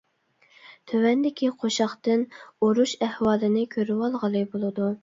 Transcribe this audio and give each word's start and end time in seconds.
تۆۋەندىكى 0.91 1.51
قوشاقتىن 1.65 2.25
ئۇرۇش 2.61 2.95
ئەھۋالىنى 3.09 3.71
كۆرۈۋالغىلى 3.79 4.45
بولىدۇ. 4.57 4.93